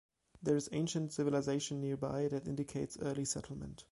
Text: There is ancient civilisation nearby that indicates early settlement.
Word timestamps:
There 0.41 0.55
is 0.55 0.67
ancient 0.71 1.11
civilisation 1.13 1.79
nearby 1.79 2.27
that 2.29 2.47
indicates 2.47 2.97
early 3.01 3.23
settlement. 3.25 3.85